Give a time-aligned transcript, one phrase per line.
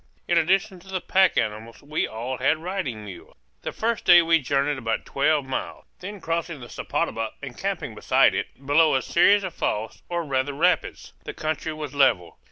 [0.27, 3.35] In addition to the pack animals we all had riding mules.
[3.61, 8.33] The first day we journeyed about twelve miles, then crossing the Sepotuba and camping beside
[8.33, 11.13] it, below a series of falls, or rather rapids.
[11.25, 12.39] The country was level.